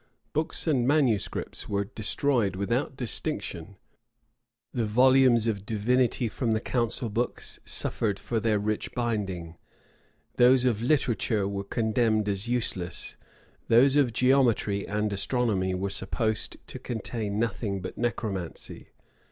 Books 0.33 0.65
and 0.65 0.87
manuscripts 0.87 1.69
were 1.69 1.83
destroyed 1.83 2.55
without 2.55 2.97
distinction: 2.97 3.77
the 4.73 4.87
volumes 4.87 5.45
of 5.45 5.63
divinity 5.63 6.27
from 6.27 6.53
the 6.53 6.59
council 6.59 7.07
books, 7.07 7.59
suffered 7.65 8.17
for 8.17 8.39
their 8.39 8.57
rich 8.57 8.91
binding: 8.95 9.57
those 10.37 10.65
of 10.65 10.81
literature 10.81 11.47
were 11.47 11.63
condemned 11.63 12.27
as 12.27 12.47
useless: 12.47 13.15
those 13.67 13.95
of 13.95 14.11
geometry 14.11 14.87
and 14.87 15.13
astronomy 15.13 15.75
were 15.75 15.91
supposed 15.91 16.57
to 16.65 16.79
contain 16.79 17.37
nothing 17.37 17.79
but 17.79 17.95
necromancy. 17.95 18.87